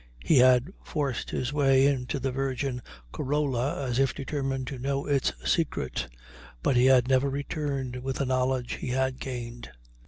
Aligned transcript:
He 0.25 0.39
had 0.39 0.73
forced 0.83 1.29
his 1.29 1.53
way 1.53 1.85
into 1.85 2.19
the 2.19 2.31
virgin 2.31 2.81
corolla 3.11 3.85
as 3.87 3.99
if 3.99 4.15
determined 4.15 4.65
to 4.65 4.79
know 4.79 5.05
its 5.05 5.31
secret, 5.47 6.07
but 6.63 6.75
he 6.75 6.87
had 6.87 7.07
never 7.07 7.29
returned 7.29 7.97
with 7.97 8.15
the 8.15 8.25
knowledge 8.25 8.73
he 8.73 8.87
had 8.87 9.19
gained. 9.19 9.69